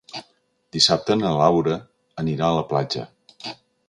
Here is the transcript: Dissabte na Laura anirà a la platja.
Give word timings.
Dissabte 0.77 1.17
na 1.19 1.33
Laura 1.41 1.75
anirà 2.23 2.47
a 2.47 2.57
la 2.61 2.65
platja. 2.73 3.05